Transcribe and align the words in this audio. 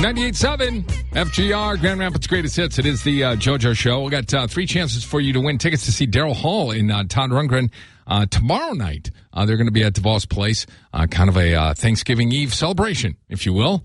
98.7 0.00 0.82
FGR, 1.12 1.78
Grand 1.78 2.00
Rapids 2.00 2.26
Greatest 2.26 2.56
Hits. 2.56 2.78
It 2.78 2.86
is 2.86 3.02
the 3.02 3.22
uh, 3.22 3.36
JoJo 3.36 3.76
Show. 3.76 4.02
We 4.02 4.10
got 4.10 4.32
uh, 4.32 4.46
three 4.46 4.64
chances 4.64 5.04
for 5.04 5.20
you 5.20 5.34
to 5.34 5.40
win 5.42 5.58
tickets 5.58 5.84
to 5.84 5.92
see 5.92 6.06
Daryl 6.06 6.34
Hall 6.34 6.70
in 6.70 6.90
uh, 6.90 7.04
Todd 7.06 7.28
Rundgren 7.28 7.70
uh, 8.06 8.24
tomorrow 8.24 8.72
night. 8.72 9.10
Uh, 9.34 9.44
they're 9.44 9.58
going 9.58 9.66
to 9.66 9.72
be 9.72 9.84
at 9.84 9.92
DeVos 9.92 10.26
Place, 10.26 10.64
uh, 10.94 11.06
kind 11.06 11.28
of 11.28 11.36
a 11.36 11.74
Thanksgiving 11.74 12.32
Eve 12.32 12.54
celebration, 12.54 13.18
if 13.28 13.44
you 13.44 13.52
will. 13.52 13.84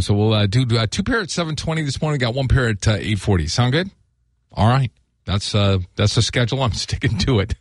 So 0.00 0.14
we'll 0.14 0.48
do 0.48 0.64
two 0.88 1.04
pair 1.04 1.20
at 1.20 1.28
7.20 1.28 1.84
this 1.84 2.02
morning. 2.02 2.18
Got 2.18 2.34
one 2.34 2.48
pair 2.48 2.68
at 2.68 2.88
uh, 2.88 2.98
8.40. 2.98 3.48
Sound 3.48 3.70
good? 3.70 3.88
All 4.50 4.66
right. 4.66 4.90
That's, 5.26 5.52
that's 5.52 6.16
the 6.16 6.22
schedule. 6.22 6.60
I'm 6.64 6.72
sticking 6.72 7.18
to 7.18 7.38
it. 7.38 7.54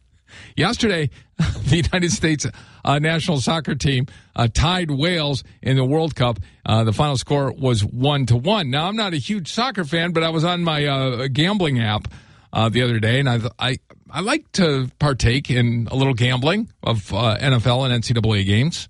Yesterday, 0.57 1.11
the 1.37 1.75
United 1.75 2.11
States 2.11 2.47
uh, 2.83 2.99
national 2.99 3.39
soccer 3.41 3.75
team 3.75 4.07
uh, 4.35 4.47
tied 4.53 4.91
Wales 4.91 5.43
in 5.61 5.75
the 5.75 5.85
World 5.85 6.15
Cup. 6.15 6.39
Uh, 6.65 6.83
the 6.83 6.93
final 6.93 7.17
score 7.17 7.51
was 7.51 7.83
one 7.83 8.25
to 8.27 8.35
one. 8.35 8.69
Now, 8.69 8.87
I'm 8.87 8.95
not 8.95 9.13
a 9.13 9.17
huge 9.17 9.51
soccer 9.51 9.83
fan, 9.83 10.11
but 10.11 10.23
I 10.23 10.29
was 10.29 10.43
on 10.43 10.63
my 10.63 10.85
uh, 10.85 11.27
gambling 11.27 11.81
app 11.81 12.07
uh, 12.53 12.69
the 12.69 12.81
other 12.83 12.99
day, 12.99 13.19
and 13.19 13.29
I, 13.29 13.39
I 13.59 13.77
I 14.09 14.19
like 14.19 14.51
to 14.53 14.89
partake 14.99 15.49
in 15.49 15.87
a 15.89 15.95
little 15.95 16.13
gambling 16.13 16.69
of 16.83 17.13
uh, 17.13 17.37
NFL 17.39 17.89
and 17.89 18.03
NCAA 18.03 18.45
games. 18.45 18.89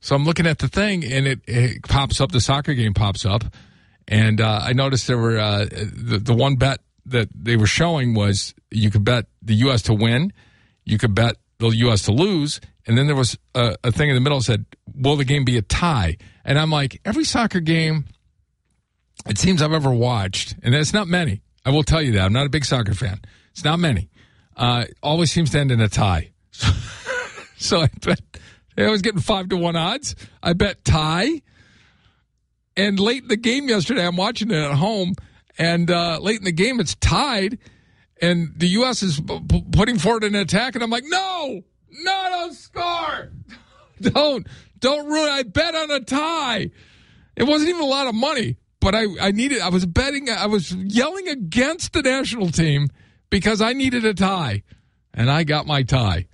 So 0.00 0.16
I'm 0.16 0.24
looking 0.24 0.46
at 0.46 0.58
the 0.58 0.68
thing, 0.68 1.04
and 1.04 1.26
it, 1.26 1.40
it 1.46 1.82
pops 1.82 2.20
up. 2.20 2.32
The 2.32 2.40
soccer 2.40 2.74
game 2.74 2.94
pops 2.94 3.24
up, 3.26 3.44
and 4.08 4.40
I 4.40 4.72
noticed 4.72 5.06
there 5.06 5.18
were 5.18 5.36
the, 5.66 6.20
the 6.22 6.34
one 6.34 6.56
bet 6.56 6.80
that 7.06 7.28
they 7.34 7.56
were 7.56 7.66
showing 7.66 8.14
was 8.14 8.54
you 8.70 8.90
could 8.90 9.04
bet 9.04 9.26
the 9.42 9.54
U.S. 9.54 9.82
to 9.82 9.94
win, 9.94 10.32
you 10.84 10.98
could 10.98 11.14
bet 11.14 11.36
the 11.58 11.68
U.S. 11.68 12.02
to 12.02 12.12
lose, 12.12 12.60
and 12.86 12.98
then 12.98 13.06
there 13.06 13.16
was 13.16 13.38
a, 13.54 13.76
a 13.84 13.92
thing 13.92 14.08
in 14.08 14.14
the 14.14 14.20
middle 14.20 14.38
that 14.38 14.44
said, 14.44 14.66
"Will 14.94 15.16
the 15.16 15.24
game 15.24 15.44
be 15.44 15.56
a 15.56 15.62
tie?" 15.62 16.16
And 16.44 16.58
I'm 16.58 16.70
like, 16.70 17.00
every 17.04 17.24
soccer 17.24 17.60
game, 17.60 18.06
it 19.28 19.38
seems 19.38 19.62
I've 19.62 19.72
ever 19.72 19.90
watched, 19.90 20.56
and 20.62 20.74
it's 20.74 20.92
not 20.92 21.08
many. 21.08 21.42
I 21.64 21.70
will 21.70 21.82
tell 21.82 22.02
you 22.02 22.12
that 22.12 22.24
I'm 22.24 22.32
not 22.32 22.46
a 22.46 22.50
big 22.50 22.64
soccer 22.64 22.94
fan. 22.94 23.20
It's 23.52 23.64
not 23.64 23.78
many. 23.78 24.10
Uh, 24.56 24.84
always 25.02 25.32
seems 25.32 25.50
to 25.50 25.58
end 25.58 25.72
in 25.72 25.80
a 25.80 25.88
tie. 25.88 26.30
So, 26.50 26.72
so 27.56 27.80
I 27.80 27.88
bet 28.02 28.20
I 28.76 28.88
was 28.88 29.02
getting 29.02 29.20
five 29.20 29.48
to 29.48 29.56
one 29.56 29.76
odds. 29.76 30.14
I 30.42 30.52
bet 30.52 30.84
tie. 30.84 31.42
And 32.76 32.98
late 32.98 33.22
in 33.22 33.28
the 33.28 33.36
game 33.36 33.68
yesterday, 33.68 34.04
I'm 34.04 34.16
watching 34.16 34.50
it 34.50 34.56
at 34.56 34.74
home 34.74 35.14
and 35.58 35.90
uh, 35.90 36.18
late 36.20 36.38
in 36.38 36.44
the 36.44 36.52
game, 36.52 36.80
it's 36.80 36.94
tied, 36.96 37.58
and 38.20 38.52
the 38.56 38.68
U.S. 38.68 39.02
is 39.02 39.20
p- 39.20 39.64
putting 39.72 39.98
forward 39.98 40.24
an 40.24 40.34
attack, 40.34 40.74
and 40.74 40.82
I'm 40.82 40.90
like, 40.90 41.04
no, 41.06 41.62
no, 42.02 42.26
don't 42.30 42.54
score, 42.54 43.32
don't, 44.00 44.46
don't 44.78 45.06
ruin. 45.06 45.28
I 45.28 45.42
bet 45.42 45.74
on 45.74 45.90
a 45.90 46.00
tie. 46.00 46.70
It 47.36 47.44
wasn't 47.44 47.70
even 47.70 47.82
a 47.82 47.86
lot 47.86 48.06
of 48.06 48.14
money, 48.14 48.56
but 48.80 48.94
I, 48.94 49.06
I 49.20 49.30
needed. 49.32 49.60
I 49.60 49.70
was 49.70 49.86
betting. 49.86 50.28
I 50.28 50.46
was 50.46 50.72
yelling 50.72 51.28
against 51.28 51.92
the 51.92 52.02
national 52.02 52.50
team 52.50 52.88
because 53.30 53.60
I 53.60 53.72
needed 53.72 54.04
a 54.04 54.14
tie, 54.14 54.62
and 55.12 55.30
I 55.30 55.44
got 55.44 55.66
my 55.66 55.82
tie. 55.82 56.26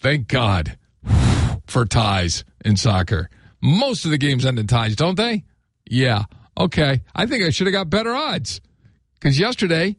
Thank 0.00 0.28
God 0.28 0.78
for 1.66 1.84
ties 1.84 2.44
in 2.64 2.76
soccer. 2.76 3.30
Most 3.60 4.04
of 4.04 4.10
the 4.10 4.18
games 4.18 4.46
end 4.46 4.58
in 4.58 4.66
ties, 4.66 4.96
don't 4.96 5.16
they? 5.16 5.44
Yeah. 5.88 6.24
Okay, 6.56 7.02
I 7.14 7.26
think 7.26 7.44
I 7.44 7.50
should 7.50 7.66
have 7.66 7.74
got 7.74 7.90
better 7.90 8.14
odds 8.14 8.60
because 9.14 9.38
yesterday 9.38 9.96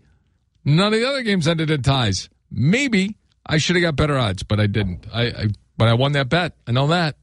none 0.66 0.94
of 0.94 1.00
the 1.00 1.08
other 1.08 1.22
games 1.22 1.48
ended 1.48 1.70
in 1.70 1.82
ties. 1.82 2.30
Maybe 2.52 3.19
I 3.50 3.58
should 3.58 3.76
have 3.76 3.84
got 3.84 3.96
better 3.96 4.18
odds, 4.18 4.44
but 4.44 4.60
I 4.60 4.68
didn't. 4.68 5.08
I, 5.12 5.24
I 5.24 5.48
but 5.76 5.88
I 5.88 5.96
won 5.96 6.12
that 6.12 6.30
bet. 6.30 6.54
I 6.68 6.72
know 6.72 6.88
that 6.88 7.18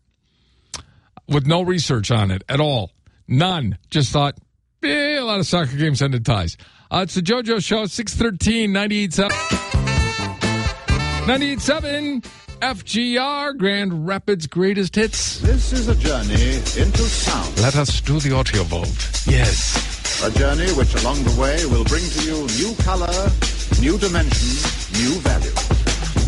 with 1.28 1.46
no 1.46 1.62
research 1.62 2.10
on 2.10 2.30
it 2.30 2.42
at 2.48 2.60
all, 2.60 2.90
none. 3.28 3.78
Just 3.90 4.12
thought, 4.12 4.36
eh, 4.82 5.18
a 5.18 5.24
lot 5.24 5.38
of 5.38 5.46
soccer 5.46 5.76
games 5.76 6.02
ended 6.02 6.26
ties. 6.26 6.56
Uh, 6.90 7.00
it's 7.04 7.14
the 7.14 7.20
JoJo 7.20 7.64
Show, 7.64 7.86
613 7.86 8.70
98.7. 8.72 9.30
98.7 11.26 12.24
FGR, 12.60 13.58
Grand 13.58 14.06
Rapids 14.06 14.46
Greatest 14.46 14.94
Hits. 14.94 15.40
This 15.40 15.72
is 15.72 15.88
a 15.88 15.94
journey 15.96 16.56
into 16.80 17.02
sound. 17.02 17.60
Let 17.60 17.76
us 17.76 18.00
do 18.00 18.20
the 18.20 18.34
audio 18.34 18.62
vault. 18.62 19.22
Yes. 19.26 20.22
A 20.24 20.30
journey 20.30 20.70
which 20.72 20.94
along 21.02 21.22
the 21.24 21.38
way 21.40 21.66
will 21.66 21.84
bring 21.84 22.02
to 22.02 22.22
you 22.24 22.46
new 22.56 22.74
color, 22.82 23.30
new 23.80 23.98
dimension, 23.98 25.02
new 25.02 25.20
value. 25.20 25.55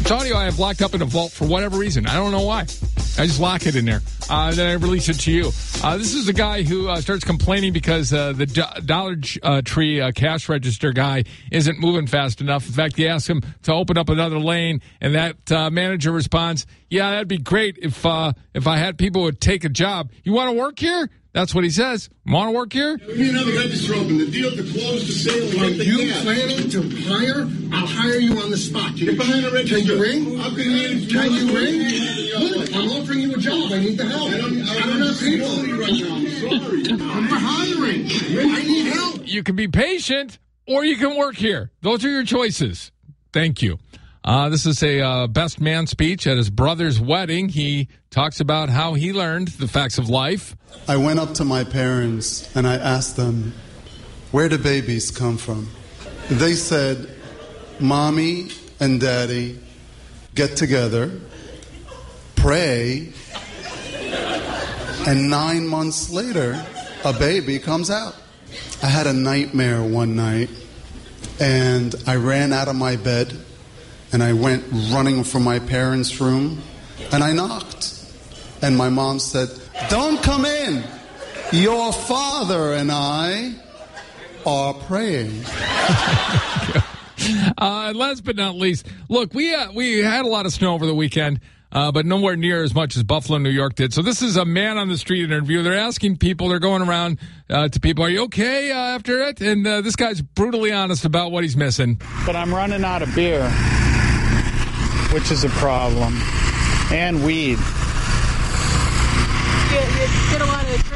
It's 0.08 0.22
audio 0.22 0.38
I 0.38 0.44
have 0.46 0.58
locked 0.58 0.80
up 0.80 0.94
in 0.94 1.02
a 1.02 1.04
vault 1.04 1.32
for 1.32 1.46
whatever 1.46 1.76
reason. 1.76 2.06
I 2.06 2.14
don't 2.14 2.32
know 2.32 2.40
why. 2.40 2.60
I 2.60 3.26
just 3.26 3.40
lock 3.40 3.66
it 3.66 3.76
in 3.76 3.84
there. 3.84 4.00
Uh, 4.30 4.52
then 4.52 4.70
I 4.70 4.72
release 4.72 5.10
it 5.10 5.20
to 5.20 5.30
you. 5.30 5.50
Uh, 5.84 5.98
this 5.98 6.14
is 6.14 6.26
a 6.28 6.32
guy 6.32 6.62
who 6.62 6.88
uh, 6.88 6.98
starts 7.02 7.24
complaining 7.24 7.74
because 7.74 8.10
uh, 8.10 8.32
the 8.32 8.46
do- 8.46 8.80
Dollar 8.86 9.16
uh, 9.42 9.60
Tree 9.62 10.00
uh, 10.00 10.12
cash 10.12 10.48
register 10.48 10.92
guy 10.94 11.24
isn't 11.52 11.78
moving 11.78 12.06
fast 12.06 12.40
enough. 12.40 12.66
In 12.66 12.72
fact, 12.72 12.96
he 12.96 13.06
asks 13.06 13.28
him 13.28 13.42
to 13.64 13.74
open 13.74 13.98
up 13.98 14.08
another 14.08 14.38
lane, 14.38 14.80
and 15.02 15.14
that 15.14 15.36
manager 15.70 16.10
responds, 16.10 16.64
"Yeah, 16.88 17.10
that'd 17.10 17.28
be 17.28 17.36
great 17.36 17.76
if 17.76 18.06
if 18.06 18.66
I 18.66 18.76
had 18.78 18.96
people 18.96 19.24
would 19.24 19.42
take 19.42 19.64
a 19.64 19.68
job. 19.68 20.10
You 20.24 20.32
want 20.32 20.48
to 20.48 20.58
work 20.58 20.78
here? 20.78 21.10
That's 21.38 21.54
what 21.54 21.62
he 21.62 21.70
says. 21.70 22.10
Want 22.26 22.48
to 22.48 22.50
work 22.50 22.72
here? 22.72 22.98
Me 22.98 23.30
another 23.30 23.52
register 23.52 23.94
open. 23.94 24.18
The 24.18 24.28
deal 24.28 24.50
to 24.50 24.56
close 24.56 25.06
the 25.06 25.12
sale. 25.12 25.62
Are 25.62 25.70
you 25.70 26.12
planning 26.22 26.68
to 26.68 26.82
hire? 27.06 27.46
I'll 27.72 27.86
hire 27.86 28.18
you 28.18 28.36
on 28.40 28.50
the 28.50 28.56
spot. 28.56 28.96
Get 28.96 29.16
behind 29.16 29.44
the 29.44 29.52
register. 29.52 29.76
Can 29.76 29.86
you 29.86 30.02
ring? 30.02 30.40
I'll 30.40 30.52
be 30.52 30.84
in. 30.84 31.06
Can 31.06 31.30
you 31.30 31.56
ring? 31.56 31.78
Look, 32.40 32.74
I'm 32.74 32.90
offering 32.90 33.20
you 33.20 33.36
a 33.36 33.38
job. 33.38 33.70
I 33.70 33.78
need 33.78 33.98
the 33.98 34.06
help. 34.06 34.32
I 34.32 34.38
don't, 34.38 34.68
I 34.68 34.80
don't 34.80 35.00
have 35.00 35.20
people 35.20 35.48
right 35.78 35.94
now. 35.94 36.16
I'm 36.16 36.28
sorry. 36.28 36.82
I'm 37.08 37.28
hiring. 37.28 38.06
I 38.52 38.62
need 38.64 38.92
help. 38.92 39.20
You 39.24 39.44
can 39.44 39.54
be 39.54 39.68
patient, 39.68 40.40
or 40.66 40.84
you 40.84 40.96
can 40.96 41.16
work 41.16 41.36
here. 41.36 41.70
Those 41.82 42.04
are 42.04 42.10
your 42.10 42.24
choices. 42.24 42.90
Thank 43.32 43.62
you. 43.62 43.78
Uh, 44.24 44.48
this 44.48 44.66
is 44.66 44.82
a 44.82 45.00
uh, 45.00 45.26
best 45.26 45.60
man 45.60 45.86
speech 45.86 46.26
at 46.26 46.36
his 46.36 46.50
brother's 46.50 47.00
wedding. 47.00 47.48
He 47.48 47.88
talks 48.10 48.40
about 48.40 48.68
how 48.68 48.94
he 48.94 49.12
learned 49.12 49.48
the 49.48 49.68
facts 49.68 49.98
of 49.98 50.08
life. 50.08 50.56
I 50.86 50.96
went 50.96 51.18
up 51.18 51.34
to 51.34 51.44
my 51.44 51.64
parents 51.64 52.54
and 52.56 52.66
I 52.66 52.76
asked 52.76 53.16
them, 53.16 53.54
Where 54.30 54.48
do 54.48 54.58
babies 54.58 55.10
come 55.10 55.38
from? 55.38 55.68
They 56.28 56.54
said, 56.54 57.14
Mommy 57.80 58.48
and 58.80 59.00
Daddy 59.00 59.58
get 60.34 60.56
together, 60.56 61.12
pray, 62.36 63.12
and 65.06 65.30
nine 65.30 65.66
months 65.66 66.10
later, 66.10 66.64
a 67.04 67.12
baby 67.12 67.58
comes 67.58 67.90
out. 67.90 68.14
I 68.82 68.86
had 68.86 69.06
a 69.06 69.12
nightmare 69.12 69.82
one 69.82 70.16
night 70.16 70.50
and 71.40 71.94
I 72.06 72.16
ran 72.16 72.52
out 72.52 72.68
of 72.68 72.76
my 72.76 72.96
bed 72.96 73.38
and 74.12 74.22
I 74.22 74.32
went 74.32 74.64
running 74.90 75.24
from 75.24 75.44
my 75.44 75.58
parents' 75.58 76.20
room 76.20 76.62
and 77.12 77.22
I 77.22 77.32
knocked. 77.32 77.94
And 78.62 78.76
my 78.76 78.88
mom 78.88 79.18
said, 79.18 79.48
Don't 79.88 80.22
come 80.22 80.44
in. 80.44 80.84
Your 81.52 81.92
father 81.92 82.74
and 82.74 82.90
I 82.92 83.54
are 84.44 84.74
praying. 84.74 85.42
uh, 87.58 87.92
last 87.94 88.24
but 88.24 88.36
not 88.36 88.54
least, 88.56 88.86
look, 89.08 89.32
we 89.32 89.54
uh, 89.54 89.72
we 89.72 89.98
had 89.98 90.24
a 90.24 90.28
lot 90.28 90.46
of 90.46 90.52
snow 90.52 90.74
over 90.74 90.86
the 90.86 90.94
weekend. 90.94 91.40
Uh, 91.70 91.92
but 91.92 92.06
nowhere 92.06 92.34
near 92.34 92.62
as 92.62 92.74
much 92.74 92.96
as 92.96 93.02
Buffalo, 93.02 93.36
New 93.36 93.50
York 93.50 93.74
did. 93.74 93.92
So 93.92 94.00
this 94.00 94.22
is 94.22 94.38
a 94.38 94.46
man 94.46 94.78
on 94.78 94.88
the 94.88 94.96
street 94.96 95.22
interview. 95.24 95.62
They're 95.62 95.76
asking 95.76 96.16
people, 96.16 96.48
they're 96.48 96.58
going 96.58 96.80
around 96.80 97.18
uh, 97.50 97.68
to 97.68 97.78
people, 97.78 98.06
"Are 98.06 98.08
you 98.08 98.22
okay 98.24 98.72
uh, 98.72 98.74
after 98.74 99.20
it?" 99.24 99.42
And 99.42 99.66
uh, 99.66 99.82
this 99.82 99.94
guy's 99.94 100.22
brutally 100.22 100.72
honest 100.72 101.04
about 101.04 101.30
what 101.30 101.44
he's 101.44 101.58
missing. 101.58 102.00
But 102.24 102.36
I'm 102.36 102.54
running 102.54 102.84
out 102.84 103.02
of 103.02 103.14
beer 103.14 103.52
which 105.12 105.30
is 105.30 105.44
a 105.44 105.48
problem, 105.50 106.14
and 106.92 107.24
weed. 107.24 107.58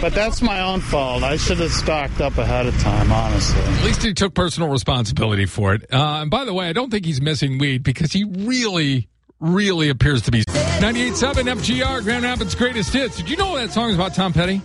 But 0.00 0.14
that's 0.14 0.42
my 0.42 0.60
own 0.60 0.80
fault. 0.80 1.22
I 1.22 1.36
should 1.36 1.58
have 1.58 1.70
stocked 1.70 2.20
up 2.20 2.36
ahead 2.36 2.66
of 2.66 2.76
time, 2.80 3.12
honestly. 3.12 3.60
At 3.60 3.84
least 3.84 4.02
he 4.02 4.12
took 4.14 4.34
personal 4.34 4.68
responsibility 4.68 5.46
for 5.46 5.74
it. 5.74 5.84
Uh, 5.92 6.22
and 6.22 6.30
by 6.30 6.44
the 6.44 6.52
way, 6.52 6.68
I 6.68 6.72
don't 6.72 6.90
think 6.90 7.04
he's 7.04 7.20
missing 7.20 7.58
weed 7.58 7.84
because 7.84 8.12
he 8.12 8.24
really, 8.24 9.08
really 9.38 9.90
appears 9.90 10.22
to 10.22 10.32
be. 10.32 10.42
98.7 10.42 11.44
FGR, 11.54 12.02
Grand 12.02 12.24
Rapids' 12.24 12.56
greatest 12.56 12.92
hits. 12.92 13.16
Did 13.16 13.30
you 13.30 13.36
know 13.36 13.56
that 13.56 13.70
song 13.70 13.90
is 13.90 13.94
about 13.94 14.14
Tom 14.14 14.32
Petty 14.32 14.60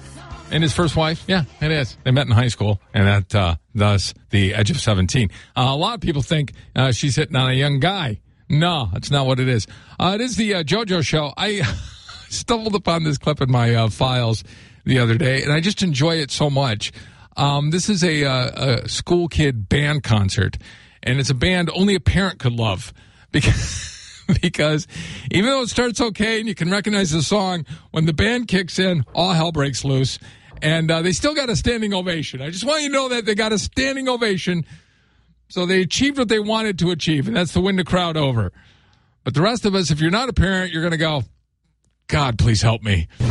and 0.50 0.64
his 0.64 0.74
first 0.74 0.96
wife? 0.96 1.24
Yeah, 1.28 1.44
it 1.62 1.72
is. 1.72 1.98
They 2.04 2.10
met 2.10 2.26
in 2.26 2.32
high 2.32 2.48
school, 2.48 2.82
and 2.94 3.06
that, 3.08 3.36
uh, 3.36 3.56
thus, 3.76 4.16
the 4.32 4.54
age 4.54 4.72
of 4.72 4.80
17. 4.82 5.30
Uh, 5.56 5.62
a 5.70 5.76
lot 5.76 5.94
of 5.94 6.02
people 6.02 6.24
think 6.24 6.54
uh, 6.76 6.92
she's 6.92 7.16
hitting 7.16 7.36
on 7.36 7.52
a 7.52 7.54
young 7.54 7.80
guy. 7.80 8.22
No, 8.50 8.90
that's 8.94 9.12
not 9.12 9.26
what 9.26 9.40
it 9.40 9.48
is. 9.48 9.68
Uh, 10.00 10.14
it 10.16 10.22
is 10.22 10.36
the 10.38 10.56
uh, 10.56 10.64
JoJo 10.64 11.04
show. 11.04 11.34
I 11.38 11.62
stumbled 12.30 12.76
upon 12.76 13.04
this 13.04 13.18
clip 13.18 13.42
in 13.42 13.52
my 13.52 13.74
uh, 13.76 13.90
files 13.90 14.44
the 14.86 15.00
other 15.00 15.18
day, 15.18 15.44
and 15.44 15.52
I 15.52 15.60
just 15.60 15.84
enjoy 15.84 16.16
it 16.16 16.32
so 16.32 16.50
much. 16.50 16.92
Um, 17.36 17.72
this 17.72 17.90
is 17.90 18.04
a, 18.04 18.26
uh, 18.26 18.82
a, 18.84 18.90
school 18.90 19.28
kid 19.28 19.70
band 19.70 20.04
concert, 20.04 20.58
and 21.04 21.20
it's 21.20 21.30
a 21.30 21.36
band 21.36 21.70
only 21.74 21.94
a 21.94 22.00
parent 22.00 22.40
could 22.40 22.54
love 22.54 22.94
because. 23.32 23.94
because 24.42 24.88
even 25.32 25.50
though 25.50 25.62
it 25.62 25.70
starts 25.70 26.02
okay 26.02 26.40
and 26.40 26.50
you 26.50 26.54
can 26.54 26.70
recognize 26.70 27.12
the 27.12 27.22
song, 27.22 27.66
when 27.92 28.06
the 28.06 28.12
band 28.12 28.50
kicks 28.50 28.78
in, 28.78 29.06
all 29.16 29.32
hell 29.32 29.54
breaks 29.54 29.86
loose. 29.86 30.20
and 30.62 30.92
uh, 30.92 31.02
they 31.02 31.14
still 31.14 31.34
got 31.34 31.50
a 31.50 31.56
standing 31.56 31.94
ovation. 31.94 32.42
I 32.42 32.50
just 32.50 32.66
want 32.66 32.82
you 32.82 32.90
to 32.90 32.94
know 32.94 33.08
that 33.08 33.26
they 33.26 33.36
got 33.36 33.54
a 33.54 33.58
standing 33.58 34.10
ovation. 34.10 34.66
So 35.50 35.66
they 35.66 35.82
achieved 35.82 36.18
what 36.18 36.28
they 36.28 36.40
wanted 36.40 36.78
to 36.80 36.92
achieve, 36.92 37.28
and 37.28 37.36
that's 37.36 37.54
to 37.54 37.62
win 37.62 37.78
the 37.78 37.84
crowd 37.84 38.18
over. 38.18 38.52
But 39.24 39.34
the 39.34 39.42
rest 39.42 39.66
of 39.66 39.76
us, 39.76 39.92
if 39.92 40.02
you're 40.02 40.12
not 40.12 40.30
a 40.30 40.34
parent, 40.34 40.74
you're 40.74 40.82
going 40.82 40.92
to 40.92 40.98
go, 40.98 41.24
God, 42.08 42.38
please 42.38 42.62
help 42.62 42.84
me. 42.84 43.08
All 43.20 43.28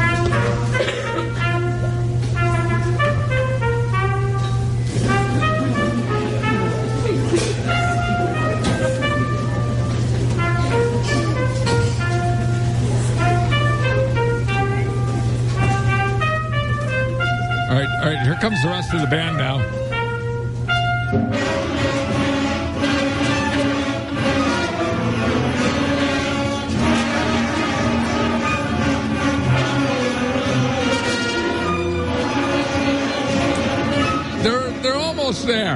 right, 17.83 18.01
all 18.01 18.07
right, 18.07 18.21
here 18.23 18.35
comes 18.37 18.62
the 18.62 18.69
rest 18.69 18.95
of 18.95 19.01
the 19.01 19.07
band 19.07 19.37
now. 19.37 19.86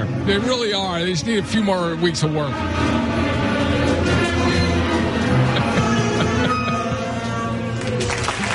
Almost. 0.04 0.26
They 0.26 0.38
really 0.38 0.72
are. 0.72 1.00
They 1.00 1.10
just 1.10 1.26
need 1.26 1.38
a 1.38 1.44
few 1.44 1.62
more 1.62 1.94
weeks 1.96 2.22
of 2.22 2.34
work. 2.34 2.50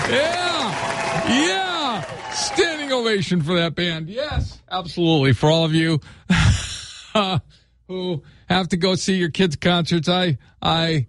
yeah, 0.10 1.30
yeah. 1.30 2.02
Standing 2.32 2.92
ovation 2.92 3.42
for 3.42 3.56
that 3.56 3.76
band. 3.76 4.10
Yes, 4.10 4.60
absolutely. 4.70 5.34
For 5.34 5.50
all 5.50 5.66
of 5.66 5.74
you 5.74 6.00
who 7.88 8.24
have 8.48 8.68
to 8.70 8.78
go 8.78 8.96
see 8.96 9.16
your 9.16 9.30
kids' 9.30 9.56
concerts, 9.56 10.10
I 10.10 10.38
I 10.62 11.08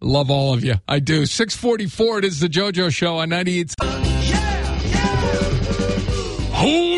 love 0.00 0.30
all 0.30 0.54
of 0.54 0.64
you. 0.64 0.74
I 0.88 1.00
do. 1.00 1.26
Six 1.26 1.54
forty 1.56 1.86
four. 1.86 2.18
It 2.18 2.24
is 2.24 2.40
the 2.40 2.48
JoJo 2.48 2.92
Show 2.92 3.18
on 3.18 3.28
ninety 3.28 3.60
eight. 3.60 3.74
Oh 6.58 6.90
yeah. 6.90 6.95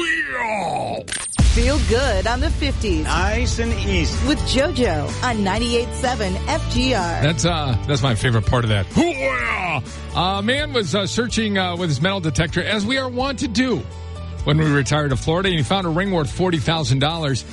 Feel 1.58 1.81
good 1.88 2.28
on 2.28 2.38
the 2.38 2.46
50s 2.46 3.02
Nice 3.02 3.58
and 3.58 3.72
easy. 3.72 4.28
with 4.28 4.38
JoJo 4.43 5.06
on 5.25 5.38
98.7 5.38 6.37
FGR. 6.37 7.22
That's 7.22 7.44
uh 7.44 7.76
that's 7.88 8.00
my 8.00 8.14
favorite 8.14 8.46
part 8.46 8.62
of 8.62 8.70
that. 8.70 8.87
Hoo-ah! 8.93 10.38
A 10.38 10.40
man 10.40 10.72
was 10.72 10.94
uh, 10.94 11.08
searching 11.08 11.58
uh, 11.58 11.76
with 11.76 11.88
his 11.88 12.00
metal 12.00 12.20
detector, 12.20 12.62
as 12.62 12.87
we 12.87 12.96
are 12.96 13.08
wont 13.08 13.40
to 13.40 13.49
do 13.49 13.78
when 14.44 14.56
we 14.58 14.66
retired 14.66 15.10
to 15.10 15.16
Florida, 15.16 15.49
and 15.49 15.58
he 15.58 15.64
found 15.64 15.84
a 15.84 15.90
ring 15.90 16.12
worth 16.12 16.31
forty 16.31 16.58
thousand 16.58 17.00
dollars. 17.00 17.44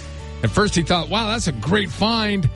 At 0.44 0.52
first, 0.52 0.76
he 0.76 0.84
thought, 0.84 1.10
"Wow, 1.10 1.30
that's 1.30 1.48
a 1.48 1.52
great 1.52 1.90
find," 1.90 2.48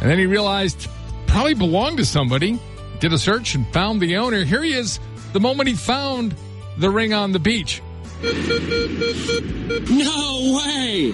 and 0.00 0.10
then 0.10 0.18
he 0.18 0.24
realized 0.24 0.88
probably 1.26 1.52
belonged 1.52 1.98
to 1.98 2.06
somebody. 2.06 2.58
Did 3.00 3.12
a 3.12 3.18
search 3.18 3.54
and 3.54 3.66
found 3.70 4.00
the 4.00 4.16
owner. 4.16 4.44
Here 4.44 4.62
he 4.62 4.72
is. 4.72 4.98
The 5.34 5.40
moment 5.40 5.68
he 5.68 5.74
found 5.74 6.34
the 6.78 6.88
ring 6.88 7.12
on 7.12 7.32
the 7.32 7.38
beach. 7.38 7.82
No 9.90 10.56
way! 10.56 11.12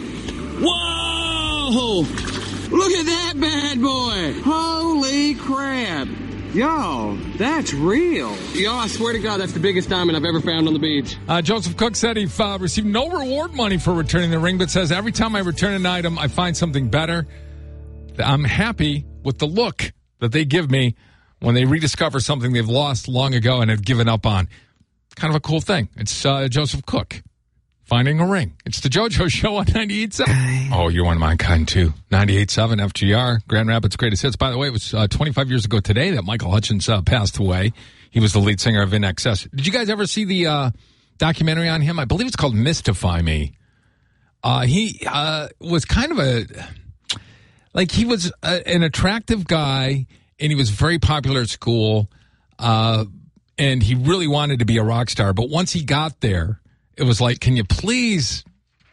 Whoa! 0.60 2.02
Look 2.70 2.92
at 2.92 3.06
that 3.06 3.34
bad 3.36 3.80
boy! 3.80 4.40
Holy 4.42 5.34
crap! 5.34 6.06
Yo, 6.54 7.16
that's 7.36 7.74
real. 7.74 8.36
Yo, 8.54 8.72
I 8.72 8.86
swear 8.86 9.12
to 9.12 9.18
God, 9.18 9.38
that's 9.38 9.52
the 9.52 9.60
biggest 9.60 9.88
diamond 9.88 10.16
I've 10.16 10.24
ever 10.24 10.40
found 10.40 10.68
on 10.68 10.72
the 10.72 10.78
beach. 10.78 11.16
Uh, 11.28 11.42
Joseph 11.42 11.76
Cook 11.76 11.96
said 11.96 12.16
he 12.16 12.28
uh, 12.38 12.58
received 12.58 12.86
no 12.86 13.08
reward 13.08 13.54
money 13.54 13.78
for 13.78 13.92
returning 13.92 14.30
the 14.30 14.38
ring, 14.38 14.58
but 14.58 14.70
says 14.70 14.92
every 14.92 15.12
time 15.12 15.34
I 15.34 15.40
return 15.40 15.74
an 15.74 15.86
item, 15.86 16.18
I 16.18 16.28
find 16.28 16.56
something 16.56 16.90
better. 16.90 17.26
I'm 18.18 18.44
happy 18.44 19.04
with 19.24 19.38
the 19.38 19.46
look 19.46 19.92
that 20.20 20.30
they 20.30 20.44
give 20.44 20.70
me 20.70 20.94
when 21.40 21.54
they 21.54 21.64
rediscover 21.64 22.20
something 22.20 22.52
they've 22.52 22.68
lost 22.68 23.08
long 23.08 23.34
ago 23.34 23.60
and 23.60 23.70
have 23.70 23.84
given 23.84 24.08
up 24.08 24.26
on. 24.26 24.48
Kind 25.16 25.30
of 25.30 25.36
a 25.36 25.40
cool 25.40 25.60
thing. 25.60 25.88
It's 25.96 26.24
uh, 26.24 26.48
Joseph 26.48 26.86
Cook 26.86 27.22
finding 27.90 28.20
a 28.20 28.26
ring. 28.26 28.54
It's 28.64 28.78
the 28.80 28.88
JoJo 28.88 29.28
Show 29.28 29.56
on 29.56 29.66
98.7. 29.66 30.70
Oh, 30.72 30.88
you're 30.88 31.04
one 31.04 31.16
of 31.16 31.20
my 31.20 31.34
kind 31.34 31.66
too. 31.66 31.92
98.7 32.12 32.80
FGR, 32.92 33.40
Grand 33.48 33.68
Rapids 33.68 33.96
Greatest 33.96 34.22
Hits. 34.22 34.36
By 34.36 34.50
the 34.52 34.58
way, 34.58 34.68
it 34.68 34.72
was 34.72 34.94
uh, 34.94 35.08
25 35.08 35.48
years 35.50 35.64
ago 35.64 35.80
today 35.80 36.12
that 36.12 36.22
Michael 36.22 36.52
Hutchence 36.52 36.88
uh, 36.88 37.02
passed 37.02 37.38
away. 37.38 37.72
He 38.12 38.20
was 38.20 38.32
the 38.32 38.38
lead 38.38 38.60
singer 38.60 38.82
of 38.82 38.90
INXS. 38.90 39.50
Did 39.50 39.66
you 39.66 39.72
guys 39.72 39.90
ever 39.90 40.06
see 40.06 40.24
the 40.24 40.46
uh, 40.46 40.70
documentary 41.18 41.68
on 41.68 41.80
him? 41.80 41.98
I 41.98 42.04
believe 42.04 42.28
it's 42.28 42.36
called 42.36 42.54
Mystify 42.54 43.22
Me. 43.22 43.56
Uh, 44.44 44.60
he 44.62 45.02
uh, 45.06 45.48
was 45.58 45.84
kind 45.84 46.12
of 46.12 46.20
a 46.20 46.46
like 47.74 47.90
he 47.90 48.04
was 48.04 48.32
a, 48.42 48.66
an 48.68 48.84
attractive 48.84 49.46
guy, 49.46 50.06
and 50.38 50.52
he 50.52 50.54
was 50.54 50.70
very 50.70 50.98
popular 51.00 51.40
at 51.42 51.48
school. 51.48 52.08
And 53.60 53.82
he 53.82 53.94
really 53.94 54.26
wanted 54.26 54.60
to 54.60 54.64
be 54.64 54.78
a 54.78 54.82
rock 54.82 55.10
star. 55.10 55.34
But 55.34 55.50
once 55.50 55.70
he 55.70 55.84
got 55.84 56.22
there, 56.22 56.62
it 56.96 57.02
was 57.02 57.20
like, 57.20 57.40
can 57.40 57.56
you 57.56 57.64
please 57.64 58.42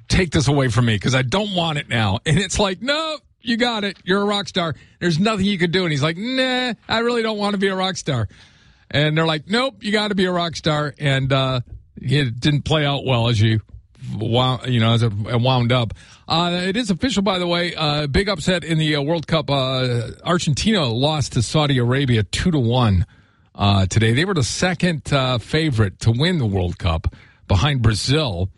take 0.10 0.32
this 0.32 0.50
away 0.50 0.68
from 0.68 0.86
me? 0.86 0.96
Because 0.96 1.16
I 1.16 1.22
don't 1.22 1.56
want 1.56 1.78
it 1.78 1.88
now. 1.88 2.20
And 2.26 2.38
it's 2.38 2.60
like, 2.60 2.82
no, 2.82 3.18
you 3.40 3.56
got 3.56 3.86
it. 3.86 3.98
You're 4.04 4.22
a 4.22 4.26
rock 4.26 4.50
star. 4.50 4.76
There's 5.00 5.20
nothing 5.20 5.46
you 5.46 5.58
could 5.58 5.72
do. 5.72 5.84
And 5.84 5.92
he's 5.92 6.04
like, 6.04 6.18
nah, 6.18 6.74
I 6.90 7.00
really 7.00 7.24
don't 7.24 7.38
want 7.38 7.54
to 7.54 7.58
be 7.58 7.70
a 7.70 7.76
rock 7.76 7.96
star. 7.96 8.28
And 8.92 9.18
they're 9.18 9.26
like, 9.26 9.48
nope, 9.48 9.84
you 9.84 9.94
got 9.94 10.10
to 10.10 10.16
be 10.16 10.26
a 10.26 10.32
rock 10.34 10.58
star. 10.58 10.94
And 11.00 11.32
uh, 11.32 11.62
it 11.96 12.38
didn't 12.38 12.64
play 12.64 12.86
out 12.86 13.06
well 13.06 13.30
as 13.30 13.40
you 13.40 13.62
wound, 14.18 14.68
you 14.68 14.82
know, 14.82 14.92
as 14.92 15.02
it 15.02 15.14
wound 15.14 15.72
up. 15.72 15.94
Uh, 16.28 16.60
it 16.66 16.76
is 16.76 16.90
official, 16.90 17.24
by 17.24 17.40
the 17.40 17.48
way. 17.48 17.74
Uh, 17.74 18.08
big 18.08 18.28
upset 18.28 18.66
in 18.66 18.78
the 18.78 18.98
uh, 18.98 19.02
World 19.02 19.28
Cup. 19.28 19.50
Uh, 19.50 20.12
Argentina 20.26 20.86
lost 20.86 21.34
to 21.34 21.42
Saudi 21.42 21.78
Arabia 21.78 22.24
two 22.24 22.52
to 22.52 22.60
one 22.60 23.06
uh, 23.58 23.86
today. 23.88 24.14
They 24.14 24.24
were 24.26 24.34
the 24.34 24.44
second 24.44 25.12
uh, 25.12 25.40
favorite 25.40 26.00
to 26.02 26.12
win 26.12 26.38
the 26.38 26.46
World 26.46 26.78
Cup 26.78 27.14
behind 27.48 27.82
Brazil. 27.82 28.50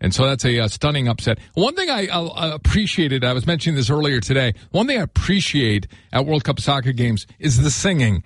And 0.00 0.14
so 0.14 0.26
that's 0.26 0.44
a, 0.46 0.58
uh 0.60 0.68
stunning 0.68 1.08
upset. 1.08 1.38
One 1.54 1.74
thing 1.74 1.90
I 1.90 2.06
uh, 2.08 2.54
appreciated, 2.54 3.22
I 3.22 3.32
was 3.34 3.46
mentioning 3.46 3.76
this 3.76 3.90
earlier 3.90 4.20
today. 4.20 4.54
One 4.70 4.86
thing 4.86 4.98
I 4.98 5.02
appreciate 5.02 5.86
at 6.12 6.24
World 6.24 6.42
Cup 6.42 6.58
soccer 6.58 6.92
games 6.92 7.26
is 7.38 7.62
the 7.62 7.70
singing. 7.70 8.24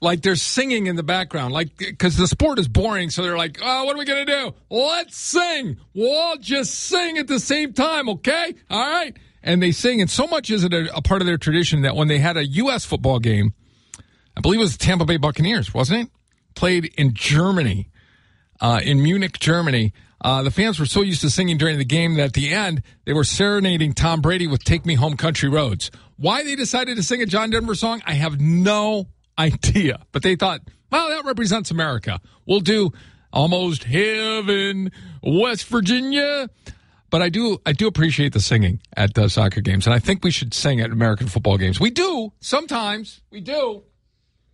Like 0.00 0.22
they're 0.22 0.36
singing 0.36 0.86
in 0.86 0.94
the 0.94 1.02
background, 1.02 1.52
like 1.52 1.76
because 1.76 2.16
the 2.16 2.28
sport 2.28 2.60
is 2.60 2.68
boring. 2.68 3.10
So 3.10 3.22
they're 3.22 3.36
like, 3.36 3.58
"Oh, 3.60 3.84
what 3.84 3.96
are 3.96 3.98
we 3.98 4.04
gonna 4.04 4.24
do? 4.24 4.54
Let's 4.70 5.16
sing. 5.16 5.76
We'll 5.92 6.16
all 6.16 6.36
just 6.36 6.72
sing 6.72 7.18
at 7.18 7.26
the 7.26 7.40
same 7.40 7.72
time, 7.72 8.08
okay? 8.08 8.54
All 8.70 8.78
right." 8.78 9.16
And 9.42 9.60
they 9.60 9.72
sing, 9.72 10.00
and 10.00 10.08
so 10.08 10.28
much 10.28 10.50
is 10.50 10.62
it 10.62 10.72
a, 10.72 10.94
a 10.96 11.02
part 11.02 11.20
of 11.20 11.26
their 11.26 11.36
tradition 11.36 11.82
that 11.82 11.96
when 11.96 12.06
they 12.06 12.18
had 12.18 12.36
a 12.36 12.46
U.S. 12.46 12.84
football 12.84 13.18
game, 13.18 13.54
I 14.38 14.40
believe 14.40 14.60
it 14.60 14.62
was 14.62 14.76
the 14.76 14.84
Tampa 14.84 15.04
Bay 15.04 15.16
Buccaneers, 15.16 15.74
wasn't 15.74 16.04
it? 16.04 16.10
Played 16.54 16.92
in 16.96 17.12
Germany, 17.12 17.90
uh, 18.60 18.80
in 18.84 19.02
Munich, 19.02 19.40
Germany. 19.40 19.92
Uh, 20.20 20.44
the 20.44 20.52
fans 20.52 20.78
were 20.78 20.86
so 20.86 21.02
used 21.02 21.22
to 21.22 21.30
singing 21.30 21.58
during 21.58 21.76
the 21.76 21.84
game 21.84 22.14
that 22.14 22.26
at 22.26 22.32
the 22.34 22.52
end 22.52 22.82
they 23.04 23.12
were 23.12 23.24
serenading 23.24 23.94
Tom 23.94 24.20
Brady 24.20 24.46
with 24.46 24.62
"Take 24.62 24.86
Me 24.86 24.94
Home, 24.94 25.16
Country 25.16 25.48
Roads." 25.48 25.90
Why 26.16 26.44
they 26.44 26.54
decided 26.54 26.96
to 26.96 27.02
sing 27.02 27.20
a 27.20 27.26
John 27.26 27.50
Denver 27.50 27.74
song, 27.74 28.00
I 28.06 28.14
have 28.14 28.40
no 28.40 29.08
idea. 29.36 30.04
But 30.12 30.22
they 30.22 30.36
thought, 30.36 30.60
well, 30.90 31.08
that 31.08 31.24
represents 31.24 31.72
America. 31.72 32.20
We'll 32.46 32.60
do 32.60 32.92
"Almost 33.32 33.84
Heaven," 33.84 34.92
West 35.20 35.64
Virginia. 35.64 36.48
But 37.10 37.22
I 37.22 37.28
do, 37.28 37.58
I 37.66 37.72
do 37.72 37.88
appreciate 37.88 38.34
the 38.34 38.40
singing 38.40 38.82
at 38.96 39.18
uh, 39.18 39.28
soccer 39.28 39.62
games, 39.62 39.86
and 39.86 39.94
I 39.94 39.98
think 39.98 40.22
we 40.22 40.30
should 40.30 40.54
sing 40.54 40.80
at 40.80 40.92
American 40.92 41.26
football 41.26 41.58
games. 41.58 41.80
We 41.80 41.90
do 41.90 42.32
sometimes, 42.38 43.22
we 43.30 43.40
do 43.40 43.82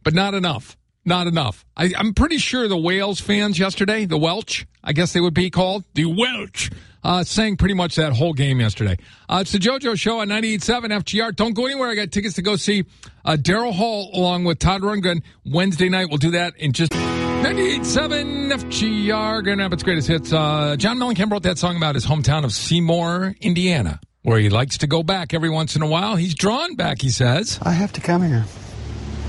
but 0.04 0.14
not 0.14 0.34
enough. 0.34 0.76
Not 1.04 1.26
enough. 1.26 1.64
I, 1.76 1.92
I'm 1.98 2.14
pretty 2.14 2.38
sure 2.38 2.66
the 2.66 2.78
Wales 2.78 3.20
fans 3.20 3.58
yesterday, 3.58 4.06
the 4.06 4.16
Welch, 4.16 4.66
I 4.82 4.92
guess 4.92 5.12
they 5.12 5.20
would 5.20 5.34
be 5.34 5.50
called, 5.50 5.84
the 5.94 6.06
Welch, 6.06 6.70
uh, 7.02 7.24
sang 7.24 7.56
pretty 7.56 7.74
much 7.74 7.96
that 7.96 8.14
whole 8.14 8.32
game 8.32 8.60
yesterday. 8.60 8.96
Uh, 9.28 9.40
it's 9.42 9.52
the 9.52 9.58
JoJo 9.58 9.98
Show 9.98 10.20
on 10.20 10.28
98.7 10.28 11.02
FGR. 11.02 11.36
Don't 11.36 11.52
go 11.52 11.66
anywhere. 11.66 11.90
I 11.90 11.94
got 11.94 12.10
tickets 12.10 12.36
to 12.36 12.42
go 12.42 12.56
see 12.56 12.84
uh, 13.24 13.36
Daryl 13.38 13.74
Hall 13.74 14.10
along 14.14 14.44
with 14.44 14.58
Todd 14.58 14.80
Rundgren 14.80 15.22
Wednesday 15.44 15.90
night. 15.90 16.08
We'll 16.08 16.16
do 16.16 16.30
that 16.30 16.56
in 16.56 16.72
just 16.72 16.92
98.7 16.92 18.50
FGR, 18.52 19.44
Grand 19.44 19.60
Rapids 19.60 19.82
Greatest 19.82 20.08
Hits. 20.08 20.32
Uh, 20.32 20.76
John 20.78 20.96
Mellencamp 20.96 21.30
wrote 21.30 21.42
that 21.42 21.58
song 21.58 21.76
about 21.76 21.94
his 21.94 22.06
hometown 22.06 22.44
of 22.44 22.52
Seymour, 22.52 23.34
Indiana, 23.42 24.00
where 24.22 24.38
he 24.38 24.48
likes 24.48 24.78
to 24.78 24.86
go 24.86 25.02
back 25.02 25.34
every 25.34 25.50
once 25.50 25.76
in 25.76 25.82
a 25.82 25.86
while. 25.86 26.16
He's 26.16 26.34
drawn 26.34 26.76
back, 26.76 27.02
he 27.02 27.10
says. 27.10 27.58
I 27.60 27.72
have 27.72 27.92
to 27.92 28.00
come 28.00 28.22
here. 28.22 28.46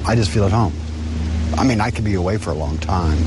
I 0.08 0.16
just 0.16 0.30
feel 0.30 0.46
at 0.46 0.52
home. 0.52 0.74
I 1.58 1.64
mean, 1.64 1.82
I 1.82 1.90
could 1.90 2.04
be 2.04 2.14
away 2.14 2.38
for 2.38 2.52
a 2.52 2.54
long 2.54 2.78
time 2.78 3.18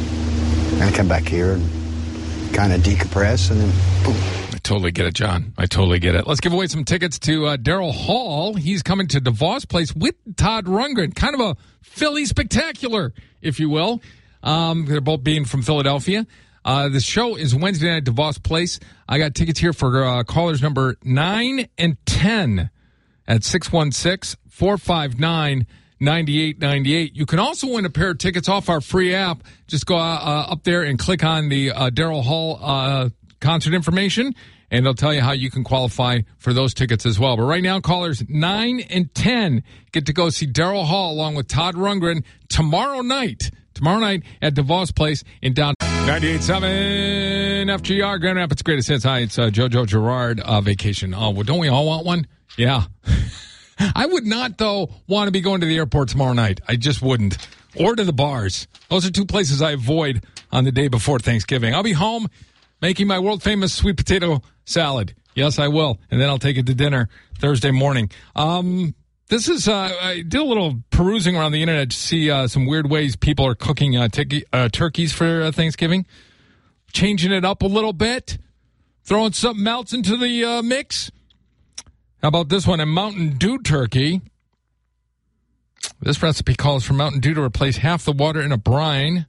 and 0.80 0.94
come 0.94 1.08
back 1.08 1.24
here 1.24 1.52
and 1.52 2.54
kind 2.54 2.72
of 2.72 2.82
decompress 2.82 3.50
and 3.50 3.60
then 3.60 3.70
boom. 4.04 4.16
I 4.52 4.58
totally 4.62 4.92
get 4.92 5.06
it, 5.06 5.14
John. 5.14 5.54
I 5.58 5.66
totally 5.66 5.98
get 5.98 6.14
it. 6.14 6.26
Let's 6.26 6.40
give 6.40 6.52
away 6.52 6.66
some 6.68 6.84
tickets 6.84 7.18
to 7.20 7.46
uh, 7.46 7.56
Daryl 7.56 7.92
Hall. 7.92 8.54
He's 8.54 8.82
coming 8.82 9.08
to 9.08 9.20
DeVos 9.20 9.68
Place 9.68 9.94
with 9.94 10.14
Todd 10.36 10.66
Rundgren. 10.66 11.14
Kind 11.16 11.34
of 11.34 11.40
a 11.40 11.56
Philly 11.82 12.26
spectacular, 12.26 13.12
if 13.42 13.58
you 13.58 13.70
will. 13.70 14.00
Um, 14.42 14.86
they're 14.86 15.00
both 15.00 15.24
being 15.24 15.46
from 15.46 15.62
Philadelphia. 15.62 16.26
Uh, 16.64 16.88
the 16.88 17.00
show 17.00 17.34
is 17.34 17.54
Wednesday 17.54 17.88
night 17.88 18.08
at 18.08 18.14
DeVos 18.14 18.42
Place. 18.42 18.78
I 19.08 19.18
got 19.18 19.34
tickets 19.34 19.58
here 19.58 19.72
for 19.72 20.04
uh, 20.04 20.22
callers 20.22 20.62
number 20.62 20.96
9 21.02 21.66
and 21.76 21.96
10 22.06 22.70
at 23.26 23.42
616 23.42 24.38
459 24.48 25.66
9898. 26.00 27.16
You 27.16 27.26
can 27.26 27.38
also 27.38 27.68
win 27.68 27.84
a 27.84 27.90
pair 27.90 28.10
of 28.10 28.18
tickets 28.18 28.48
off 28.48 28.68
our 28.68 28.80
free 28.80 29.14
app. 29.14 29.42
Just 29.66 29.86
go 29.86 29.96
uh, 29.96 30.46
up 30.48 30.64
there 30.64 30.82
and 30.82 30.98
click 30.98 31.24
on 31.24 31.48
the 31.48 31.70
uh, 31.70 31.90
Daryl 31.90 32.22
Hall 32.22 32.58
uh, 32.62 33.08
concert 33.40 33.74
information, 33.74 34.34
and 34.70 34.84
they'll 34.84 34.94
tell 34.94 35.12
you 35.12 35.20
how 35.20 35.32
you 35.32 35.50
can 35.50 35.64
qualify 35.64 36.20
for 36.38 36.52
those 36.52 36.74
tickets 36.74 37.06
as 37.06 37.18
well. 37.18 37.36
But 37.36 37.44
right 37.44 37.62
now, 37.62 37.80
callers 37.80 38.22
9 38.28 38.80
and 38.80 39.12
10 39.14 39.62
get 39.92 40.06
to 40.06 40.12
go 40.12 40.30
see 40.30 40.46
Daryl 40.46 40.84
Hall 40.84 41.12
along 41.12 41.34
with 41.34 41.48
Todd 41.48 41.74
Rundgren 41.74 42.24
tomorrow 42.48 43.00
night. 43.00 43.50
Tomorrow 43.74 44.00
night 44.00 44.24
at 44.42 44.54
DeVos 44.54 44.94
Place 44.94 45.22
in 45.40 45.54
downtown. 45.54 45.88
98.7 46.08 47.66
FGR, 47.80 48.20
Grand 48.20 48.38
Rapids 48.38 48.62
Greatest 48.62 48.88
Hits. 48.88 49.04
Hi, 49.04 49.20
it's 49.20 49.38
uh, 49.38 49.50
JoJo 49.50 49.86
Girard 49.86 50.40
uh, 50.40 50.60
vacation. 50.60 51.14
Oh, 51.14 51.30
well, 51.30 51.44
don't 51.44 51.60
we 51.60 51.68
all 51.68 51.86
want 51.86 52.04
one? 52.04 52.26
Yeah. 52.56 52.84
I 53.78 54.06
would 54.06 54.26
not, 54.26 54.58
though, 54.58 54.90
want 55.06 55.28
to 55.28 55.32
be 55.32 55.40
going 55.40 55.60
to 55.60 55.66
the 55.66 55.76
airport 55.76 56.08
tomorrow 56.08 56.32
night. 56.32 56.60
I 56.66 56.76
just 56.76 57.02
wouldn't. 57.02 57.38
Or 57.78 57.94
to 57.94 58.04
the 58.04 58.12
bars. 58.12 58.66
Those 58.88 59.06
are 59.06 59.10
two 59.10 59.26
places 59.26 59.62
I 59.62 59.72
avoid 59.72 60.24
on 60.50 60.64
the 60.64 60.72
day 60.72 60.88
before 60.88 61.18
Thanksgiving. 61.18 61.74
I'll 61.74 61.82
be 61.82 61.92
home 61.92 62.28
making 62.80 63.06
my 63.06 63.18
world 63.18 63.42
famous 63.42 63.72
sweet 63.74 63.96
potato 63.96 64.42
salad. 64.64 65.14
Yes, 65.34 65.58
I 65.58 65.68
will. 65.68 66.00
And 66.10 66.20
then 66.20 66.28
I'll 66.28 66.38
take 66.38 66.56
it 66.56 66.66
to 66.66 66.74
dinner 66.74 67.08
Thursday 67.38 67.70
morning. 67.70 68.10
Um, 68.34 68.94
this 69.28 69.48
is, 69.48 69.68
uh, 69.68 69.96
I 70.00 70.22
did 70.22 70.40
a 70.40 70.44
little 70.44 70.82
perusing 70.90 71.36
around 71.36 71.52
the 71.52 71.60
internet 71.60 71.90
to 71.90 71.96
see 71.96 72.30
uh, 72.30 72.48
some 72.48 72.66
weird 72.66 72.90
ways 72.90 73.14
people 73.14 73.46
are 73.46 73.54
cooking 73.54 73.96
uh, 73.96 74.08
t- 74.08 74.44
uh, 74.52 74.68
turkeys 74.70 75.12
for 75.12 75.42
uh, 75.42 75.52
Thanksgiving. 75.52 76.06
Changing 76.92 77.30
it 77.32 77.44
up 77.44 77.62
a 77.62 77.66
little 77.66 77.92
bit, 77.92 78.38
throwing 79.04 79.32
something 79.32 79.66
else 79.66 79.92
into 79.92 80.16
the 80.16 80.42
uh, 80.42 80.62
mix. 80.62 81.10
How 82.20 82.28
about 82.28 82.48
this 82.48 82.66
one? 82.66 82.80
A 82.80 82.86
Mountain 82.86 83.36
Dew 83.38 83.58
turkey. 83.60 84.20
This 86.00 86.20
recipe 86.20 86.54
calls 86.54 86.84
for 86.84 86.92
Mountain 86.92 87.20
Dew 87.20 87.34
to 87.34 87.42
replace 87.42 87.76
half 87.76 88.04
the 88.04 88.12
water 88.12 88.40
in 88.40 88.50
a 88.50 88.56
brine. 88.56 89.26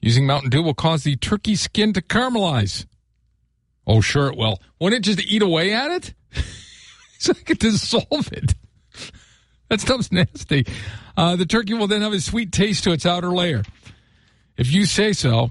Using 0.00 0.24
Mountain 0.24 0.50
Dew 0.50 0.62
will 0.62 0.74
cause 0.74 1.02
the 1.02 1.16
turkey 1.16 1.56
skin 1.56 1.92
to 1.94 2.00
caramelize. 2.00 2.86
Oh, 3.88 4.00
sure 4.00 4.28
it 4.28 4.36
will. 4.36 4.60
Wouldn't 4.80 5.00
it 5.00 5.16
just 5.16 5.26
eat 5.26 5.42
away 5.42 5.72
at 5.72 5.90
it? 5.90 6.14
so 7.18 7.32
I 7.32 7.42
could 7.42 7.58
dissolve 7.58 8.32
it. 8.32 8.54
That 9.68 9.80
stuff's 9.80 10.12
nasty. 10.12 10.64
Uh, 11.16 11.34
the 11.34 11.46
turkey 11.46 11.74
will 11.74 11.88
then 11.88 12.02
have 12.02 12.12
a 12.12 12.20
sweet 12.20 12.52
taste 12.52 12.84
to 12.84 12.92
its 12.92 13.04
outer 13.04 13.30
layer. 13.30 13.64
If 14.56 14.72
you 14.72 14.86
say 14.86 15.12
so. 15.12 15.50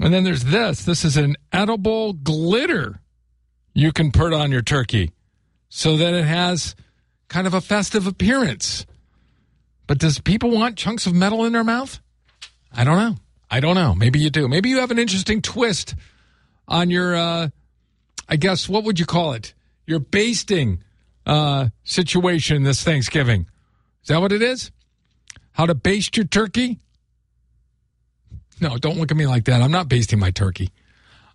And 0.00 0.14
then 0.14 0.24
there's 0.24 0.44
this. 0.44 0.84
This 0.84 1.04
is 1.04 1.18
an 1.18 1.36
edible 1.52 2.14
glitter 2.14 3.00
you 3.74 3.92
can 3.92 4.12
put 4.12 4.32
on 4.32 4.50
your 4.50 4.62
turkey 4.62 5.13
so 5.76 5.96
that 5.96 6.14
it 6.14 6.24
has 6.24 6.76
kind 7.26 7.48
of 7.48 7.52
a 7.52 7.60
festive 7.60 8.06
appearance. 8.06 8.86
But 9.88 9.98
does 9.98 10.20
people 10.20 10.52
want 10.52 10.78
chunks 10.78 11.04
of 11.04 11.14
metal 11.14 11.44
in 11.44 11.52
their 11.52 11.64
mouth? 11.64 12.00
I 12.72 12.84
don't 12.84 12.96
know. 12.96 13.16
I 13.50 13.58
don't 13.58 13.74
know. 13.74 13.92
Maybe 13.92 14.20
you 14.20 14.30
do. 14.30 14.46
Maybe 14.46 14.68
you 14.68 14.78
have 14.78 14.92
an 14.92 15.00
interesting 15.00 15.42
twist 15.42 15.96
on 16.68 16.90
your, 16.90 17.16
uh, 17.16 17.48
I 18.28 18.36
guess, 18.36 18.68
what 18.68 18.84
would 18.84 19.00
you 19.00 19.04
call 19.04 19.32
it? 19.32 19.52
Your 19.84 19.98
basting 19.98 20.84
uh, 21.26 21.70
situation 21.82 22.62
this 22.62 22.84
Thanksgiving. 22.84 23.48
Is 24.02 24.08
that 24.08 24.20
what 24.20 24.30
it 24.30 24.42
is? 24.42 24.70
How 25.50 25.66
to 25.66 25.74
baste 25.74 26.16
your 26.16 26.26
turkey? 26.26 26.78
No, 28.60 28.78
don't 28.78 28.96
look 28.96 29.10
at 29.10 29.16
me 29.16 29.26
like 29.26 29.46
that. 29.46 29.60
I'm 29.60 29.72
not 29.72 29.88
basting 29.88 30.20
my 30.20 30.30
turkey. 30.30 30.70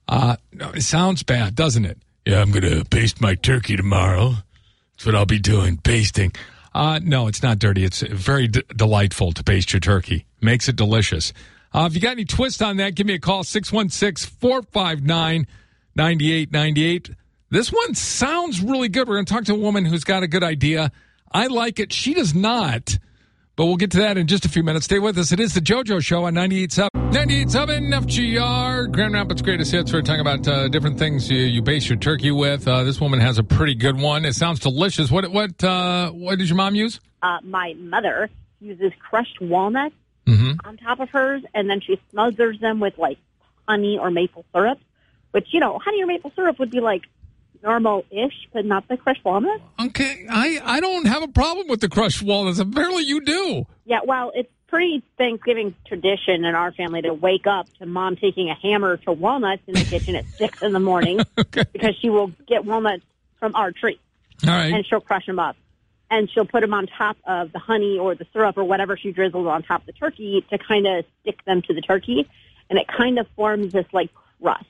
Uh, 0.08 0.38
no, 0.54 0.70
it 0.70 0.84
sounds 0.84 1.24
bad, 1.24 1.56
doesn't 1.56 1.84
it? 1.84 1.98
Yeah, 2.30 2.42
I'm 2.42 2.52
going 2.52 2.62
to 2.62 2.86
baste 2.86 3.22
my 3.22 3.34
turkey 3.34 3.76
tomorrow. 3.76 4.36
That's 4.92 5.08
what 5.08 5.16
I'll 5.16 5.26
be 5.26 5.40
doing, 5.40 5.78
basting. 5.78 6.32
Uh, 6.76 7.00
no, 7.02 7.26
it's 7.26 7.42
not 7.42 7.58
dirty. 7.58 7.84
It's 7.84 8.02
very 8.02 8.48
d- 8.48 8.62
delightful 8.76 9.32
to 9.32 9.44
baste 9.44 9.74
your 9.74 9.80
turkey. 9.80 10.28
Makes 10.40 10.70
it 10.70 10.76
delicious. 10.76 11.34
Uh, 11.74 11.88
if 11.90 11.96
you 11.96 12.02
got 12.02 12.12
any 12.12 12.26
twist 12.26 12.62
on 12.62 12.78
that, 12.78 12.94
give 12.94 13.08
me 13.08 13.16
a 13.16 13.20
call, 13.20 13.44
616 13.44 14.30
459 14.40 15.48
9898. 15.96 17.10
This 17.50 17.70
one 17.74 17.96
sounds 17.96 18.62
really 18.62 18.90
good. 18.90 19.08
We're 19.08 19.16
going 19.16 19.26
to 19.26 19.34
talk 19.34 19.46
to 19.46 19.54
a 19.54 19.60
woman 19.60 19.86
who's 19.86 20.04
got 20.04 20.22
a 20.22 20.28
good 20.28 20.44
idea. 20.44 20.92
I 21.32 21.48
like 21.48 21.80
it. 21.80 21.92
She 21.92 22.14
does 22.14 22.36
not. 22.36 23.00
But 23.60 23.66
we'll 23.66 23.76
get 23.76 23.92
to 23.92 23.98
that 23.98 24.18
in 24.18 24.26
just 24.26 24.46
a 24.46 24.50
few 24.50 24.64
minutes. 24.64 24.86
Stay 24.86 25.00
with 25.00 25.18
us. 25.18 25.34
It 25.34 25.40
is 25.42 25.54
the 25.54 25.60
JoJo 25.60 26.02
Show 26.02 26.24
on 26.24 26.34
98.7. 26.34 26.88
98.7 27.12 27.94
FGR, 28.06 28.90
Grand 28.90 29.14
Rapids 29.14 29.42
Greatest 29.42 29.74
Hits. 29.74 29.92
We're 29.92 30.02
talking 30.02 30.22
about 30.22 30.48
uh, 30.48 30.70
different 30.70 30.98
things 30.98 31.30
you, 31.30 31.40
you 31.40 31.62
base 31.62 31.90
your 31.90 31.98
turkey 31.98 32.32
with. 32.32 32.66
Uh, 32.66 32.86
this 32.86 33.02
woman 33.02 33.20
has 33.20 33.38
a 33.38 33.44
pretty 33.44 33.76
good 33.76 33.98
one. 34.00 34.24
It 34.24 34.36
sounds 34.36 34.62
delicious. 34.62 35.12
What 35.12 35.30
what 35.34 35.62
uh, 35.62 36.10
what 36.12 36.38
did 36.40 36.48
your 36.48 36.56
mom 36.56 36.74
use? 36.76 37.02
Uh, 37.22 37.40
my 37.44 37.74
mother 37.78 38.30
uses 38.62 38.94
crushed 38.98 39.42
walnuts 39.42 39.94
Mm-hmm. 40.26 40.66
on 40.66 40.78
top 40.78 41.02
of 41.02 41.10
hers, 41.10 41.44
and 41.54 41.70
then 41.70 41.82
she 41.82 42.00
smothers 42.12 42.62
them 42.62 42.80
with 42.80 42.98
like 42.98 43.18
honey 43.68 43.98
or 44.00 44.10
maple 44.10 44.46
syrup. 44.54 44.80
Which 45.32 45.48
you 45.52 45.60
know, 45.60 45.80
honey 45.84 46.02
or 46.02 46.06
maple 46.06 46.32
syrup 46.34 46.60
would 46.60 46.72
be 46.72 46.80
like 46.80 47.02
normal-ish, 47.64 48.48
but 48.54 48.66
not 48.66 48.88
the 48.88 48.98
crushed 48.98 49.24
walnuts. 49.24 49.64
Okay, 49.80 50.26
I, 50.30 50.60
I 50.64 50.80
don't 50.80 51.06
have 51.06 51.24
a 51.24 51.28
problem 51.28 51.68
with 51.68 51.82
the 51.82 51.90
crushed 51.90 52.22
walnuts. 52.22 52.60
Apparently 52.60 53.04
you 53.04 53.22
do. 53.22 53.66
Yeah, 53.86 54.00
well, 54.06 54.32
it's 54.34 54.50
pretty 54.68 55.04
Thanksgiving 55.18 55.76
tradition 55.88 56.46
in 56.46 56.56
our 56.56 56.72
family 56.72 57.02
to 57.02 57.14
wake 57.14 57.48
up 57.48 57.68
to 57.80 57.86
mom 57.86 58.16
taking 58.16 58.50
a 58.50 58.56
hammer 58.56 58.98
to 58.98 59.12
walnuts 59.12 59.64
in 59.68 59.74
the 59.74 59.84
kitchen 59.84 60.16
at 60.16 60.26
six 60.38 60.62
in 60.62 60.74
the 60.74 60.80
morning 60.80 61.20
because 61.36 61.96
she 62.00 62.10
will 62.10 62.32
get 62.48 62.66
walnuts 62.66 63.04
from 63.40 63.56
our 63.56 63.72
tree 63.72 64.00
All 64.46 64.50
right. 64.52 64.72
and 64.72 64.86
she'll 64.86 65.02
crush 65.02 65.26
them 65.26 65.40
up 65.40 65.56
and 66.12 66.30
she'll 66.32 66.46
put 66.46 66.62
them 66.62 66.74
on 66.74 66.88
top 66.88 67.18
of 67.26 67.52
the 67.52 67.60
honey 67.60 67.98
or 68.00 68.16
the 68.16 68.26
syrup 68.34 68.58
or 68.58 68.64
whatever 68.64 68.98
she 68.98 69.12
drizzles 69.12 69.48
on 69.48 69.64
top 69.64 69.82
of 69.82 69.86
the 69.88 69.94
turkey 69.94 70.46
to 70.50 70.58
kind 70.58 70.88
of 70.88 71.06
stick 71.22 71.44
them 71.46 71.62
to 71.64 71.74
the 71.74 71.82
turkey, 71.82 72.28
and 72.70 72.80
it 72.80 72.88
kind 72.88 73.20
of 73.20 73.28
forms 73.36 73.74
this 73.74 73.86
like 73.94 74.10
crust 74.42 74.66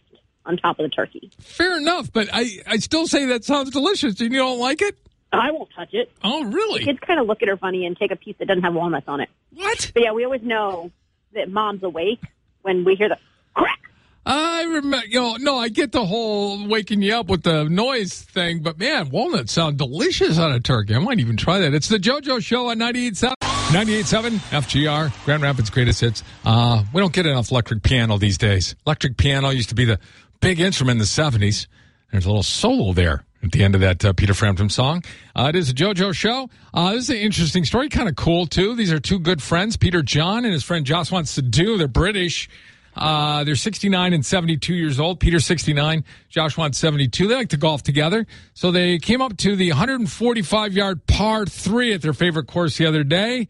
on 0.50 0.58
top 0.58 0.79
of 0.79 0.84
the 0.84 0.89
turkey. 0.89 1.32
Fair 1.39 1.77
enough, 1.77 2.12
but 2.12 2.27
I, 2.34 2.60
I 2.68 2.77
still 2.77 3.08
say 3.08 3.27
that 3.27 3.46
sounds 3.46 3.70
delicious. 3.70 4.20
And 4.20 4.34
you 4.34 4.39
don't 4.39 4.60
like 4.60 4.82
it? 4.82 4.98
I 5.32 5.51
won't 5.51 5.70
touch 5.75 5.94
it. 5.94 6.12
Oh, 6.24 6.44
really? 6.44 6.84
Kids 6.84 7.00
kind 7.06 7.20
of 7.20 7.27
look 7.27 7.44
at 7.44 7.48
her 7.48 7.58
funny 7.58 7.86
and 7.86 7.96
take 7.96 8.12
a 8.12 8.15
piece 8.15 8.36
that 8.39 8.48
doesn't 8.48 8.63
have 8.63 8.74
walnuts 8.74 9.08
on 9.08 9.22
it. 9.22 9.29
What? 9.53 9.91
But 9.94 10.03
yeah, 10.03 10.12
we 10.12 10.25
always 10.25 10.41
know 10.41 10.91
that 11.36 11.50
mom's 11.50 11.84
awake 11.84 12.24
when 12.63 12.84
we 12.84 12.96
hear 12.96 13.10
the 13.10 13.18
crack. 13.53 13.79
I 14.25 14.63
remember, 14.63 15.06
you 15.08 15.20
know, 15.20 15.36
no, 15.38 15.58
I 15.58 15.70
get 15.70 15.91
the 15.91 16.06
whole 16.06 16.68
waking 16.68 17.01
you 17.03 17.13
up 17.15 17.27
with 17.27 17.44
the 17.44 17.63
noise 17.65 18.13
thing, 18.13 18.62
but 18.62 18.77
man, 18.77 19.10
walnuts 19.12 19.53
sound 19.53 19.77
delicious 19.77 20.38
on 20.39 20.51
a 20.51 20.60
turkey. 20.60 20.96
I 20.96 21.00
might 21.00 21.20
even 21.20 21.38
try 21.38 21.60
that. 21.60 21.74
It's 21.74 21.88
the 21.89 21.98
JoJo 21.98 22.44
Show 22.44 22.68
on 22.70 22.79
98.7. 22.79 23.34
98.7 23.70 24.32
FGR, 24.50 25.25
Grand 25.25 25.44
Rapids 25.44 25.70
Greatest 25.70 26.01
Hits. 26.01 26.24
Uh, 26.44 26.84
we 26.91 27.00
don't 27.00 27.13
get 27.13 27.27
enough 27.27 27.51
electric 27.51 27.84
piano 27.84 28.18
these 28.18 28.39
days. 28.39 28.75
Electric 28.88 29.15
piano 29.15 29.50
used 29.50 29.70
to 29.70 29.75
be 29.75 29.86
the 29.86 30.00
big 30.39 30.60
instrument 30.60 30.96
in 30.96 31.00
the 31.00 31.05
70s. 31.05 31.67
There's 32.12 32.25
a 32.25 32.29
little 32.29 32.43
solo 32.43 32.93
there 32.93 33.24
at 33.43 33.51
the 33.51 33.63
end 33.63 33.75
of 33.75 33.81
that 33.81 34.03
uh, 34.03 34.13
Peter 34.13 34.34
Frampton 34.34 34.69
song. 34.69 35.03
Uh, 35.36 35.48
it 35.50 35.55
is 35.55 35.69
a 35.69 35.74
JoJo 35.74 36.13
show. 36.13 36.50
Uh, 36.74 36.93
this 36.93 37.03
is 37.03 37.10
an 37.12 37.17
interesting 37.17 37.65
story, 37.65 37.89
kind 37.89 38.10
of 38.10 38.15
cool 38.15 38.46
too. 38.46 38.75
These 38.75 38.91
are 38.91 39.00
two 39.00 39.19
good 39.19 39.41
friends, 39.41 39.77
Peter 39.77 40.01
John 40.01 40.46
and 40.46 40.53
his 40.53 40.63
friend 40.63 40.86
Joss 40.86 41.12
wants 41.12 41.36
to 41.36 41.41
do. 41.41 41.77
They're 41.77 41.88
British. 41.88 42.50
Uh, 42.96 43.43
they're 43.43 43.55
69 43.55 44.13
and 44.13 44.25
72 44.25 44.74
years 44.74 45.00
old. 45.00 45.19
Peter 45.19 45.39
69, 45.39 46.03
Josh 46.27 46.58
wants 46.58 46.77
72. 46.79 47.27
They 47.27 47.36
like 47.36 47.50
to 47.50 47.58
golf 47.58 47.84
together. 47.84 48.25
So 48.53 48.72
they 48.72 48.98
came 48.98 49.22
up 49.22 49.38
to 49.38 49.55
the 49.55 49.69
145 49.69 50.74
yard 50.74 51.05
par 51.08 51.46
three 51.46 51.93
at 51.93 52.01
their 52.01 52.13
favorite 52.13 52.48
course 52.48 52.77
the 52.77 52.88
other 52.88 53.03
day. 53.03 53.48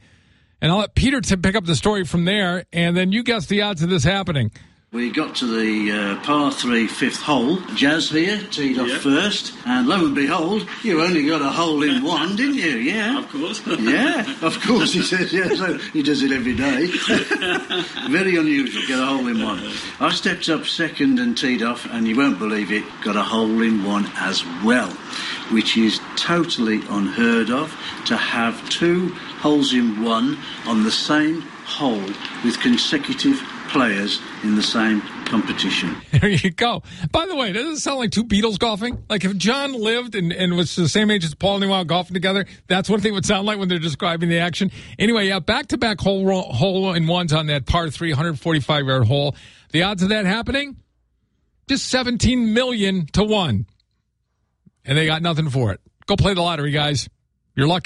And 0.62 0.72
I'll 0.72 0.80
let 0.80 0.94
Peter 0.94 1.22
to 1.22 1.38
pick 1.38 1.56
up 1.56 1.66
the 1.66 1.76
story 1.76 2.04
from 2.04 2.26
there. 2.26 2.66
And 2.74 2.96
then 2.96 3.12
you 3.12 3.24
guess 3.24 3.48
the 3.48 3.62
odds 3.62 3.82
of 3.82 3.90
this 3.90 4.04
happening. 4.04 4.52
We 4.92 5.12
got 5.12 5.36
to 5.36 5.46
the 5.46 5.92
uh, 5.92 6.24
par 6.24 6.52
three 6.52 6.88
fifth 6.88 7.22
hole. 7.22 7.58
Jazz 7.76 8.10
here, 8.10 8.42
teed 8.50 8.80
off 8.80 8.90
first, 8.90 9.54
and 9.68 9.88
lo 9.88 10.04
and 10.04 10.16
behold, 10.16 10.68
you 10.82 11.04
only 11.04 11.28
got 11.28 11.44
a 11.44 11.50
hole 11.50 11.84
in 11.84 12.04
one, 12.04 12.36
didn't 12.36 12.56
you? 12.56 12.78
Yeah. 12.78 13.20
Of 13.20 13.30
course. 13.30 13.62
yeah, 13.80 14.22
of 14.42 14.60
course, 14.62 14.92
he 14.92 15.04
says, 15.04 15.32
yeah, 15.32 15.50
so 15.50 15.78
he 15.78 16.02
does 16.02 16.24
it 16.24 16.32
every 16.32 16.56
day. 16.56 16.88
Very 18.10 18.36
unusual, 18.36 18.82
get 18.88 18.98
a 18.98 19.06
hole 19.06 19.28
in 19.28 19.44
one. 19.44 19.62
I 20.00 20.10
stepped 20.10 20.50
up 20.50 20.66
second 20.66 21.20
and 21.20 21.38
teed 21.38 21.62
off, 21.62 21.86
and 21.92 22.08
you 22.08 22.18
won't 22.18 22.40
believe 22.40 22.72
it, 22.72 22.84
got 23.04 23.16
a 23.16 23.22
hole 23.22 23.62
in 23.62 23.84
one 23.84 24.10
as 24.16 24.44
well, 24.66 24.90
which 25.52 25.78
is 25.78 26.00
totally 26.16 26.82
unheard 26.90 27.52
of 27.52 27.70
to 28.08 28.18
have 28.18 28.68
two 28.72 29.10
holes 29.38 29.72
in 29.72 30.04
one 30.04 30.40
on 30.66 30.84
the 30.84 30.92
same 30.92 31.42
hole 31.66 32.10
with 32.44 32.60
consecutive 32.60 33.40
players 33.70 34.20
in 34.44 34.56
the 34.56 34.64
same 34.64 35.02
competition. 35.26 35.96
There 36.20 36.30
you 36.30 36.52
go. 36.52 36.84
By 37.12 37.28
the 37.28 37.36
way, 37.36 37.54
doesn't 37.54 37.74
it 37.74 37.78
sound 37.78 38.00
like 38.00 38.12
two 38.12 38.26
Beatles 38.26 38.60
golfing? 38.60 39.04
Like 39.10 39.24
if 39.24 39.38
John 39.38 39.74
lived 39.74 40.16
and, 40.16 40.34
and 40.34 40.58
was 40.58 40.76
the 40.76 40.90
same 40.90 41.10
age 41.12 41.24
as 41.24 41.34
Paul 41.34 41.56
and 41.56 41.64
they 41.64 41.68
went 41.68 41.88
golfing 41.88 42.14
together, 42.14 42.46
that's 42.68 42.90
what 42.90 43.02
they 43.04 43.12
would 43.12 43.26
sound 43.26 43.46
like 43.46 43.58
when 43.58 43.70
they're 43.70 43.80
describing 43.80 44.28
the 44.28 44.40
action. 44.40 44.72
Anyway, 44.98 45.28
yeah, 45.28 45.40
back 45.40 45.68
to 45.68 45.78
back 45.78 46.02
hole 46.02 46.42
hole 46.42 46.94
in 46.94 47.08
ones 47.08 47.32
on 47.32 47.48
that 47.48 47.66
par 47.66 47.90
three, 47.90 48.12
145 48.12 48.86
yard 48.86 49.08
hole. 49.08 49.36
The 49.72 49.84
odds 49.84 50.04
of 50.04 50.10
that 50.10 50.26
happening? 50.26 50.78
Just 51.70 51.88
17 51.88 52.54
million 52.54 53.06
to 53.14 53.24
one. 53.24 53.68
And 54.84 54.98
they 54.98 55.06
got 55.06 55.22
nothing 55.22 55.50
for 55.50 55.72
it. 55.72 55.80
Go 56.08 56.16
play 56.16 56.34
the 56.34 56.42
lottery, 56.42 56.72
guys. 56.72 57.08
Your 57.56 57.68
luck 57.68 57.78